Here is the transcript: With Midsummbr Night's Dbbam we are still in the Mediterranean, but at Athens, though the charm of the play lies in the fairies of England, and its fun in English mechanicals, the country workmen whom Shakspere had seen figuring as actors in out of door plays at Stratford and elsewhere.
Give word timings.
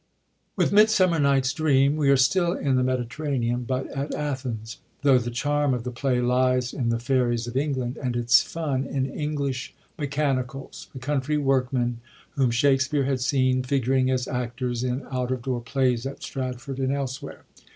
With 0.55 0.71
Midsummbr 0.71 1.21
Night's 1.21 1.53
Dbbam 1.53 1.95
we 1.95 2.09
are 2.09 2.17
still 2.17 2.53
in 2.53 2.75
the 2.75 2.81
Mediterranean, 2.81 3.65
but 3.65 3.85
at 3.95 4.15
Athens, 4.15 4.79
though 5.03 5.19
the 5.19 5.29
charm 5.29 5.75
of 5.75 5.83
the 5.83 5.91
play 5.91 6.19
lies 6.21 6.73
in 6.73 6.89
the 6.89 6.97
fairies 6.97 7.45
of 7.45 7.55
England, 7.55 7.97
and 8.01 8.15
its 8.15 8.41
fun 8.41 8.83
in 8.87 9.05
English 9.05 9.75
mechanicals, 9.99 10.89
the 10.91 10.97
country 10.97 11.37
workmen 11.37 11.99
whom 12.31 12.49
Shakspere 12.49 13.03
had 13.05 13.21
seen 13.21 13.61
figuring 13.61 14.09
as 14.09 14.27
actors 14.27 14.83
in 14.83 15.05
out 15.11 15.29
of 15.29 15.43
door 15.43 15.61
plays 15.61 16.07
at 16.07 16.23
Stratford 16.23 16.79
and 16.79 16.91
elsewhere. 16.91 17.43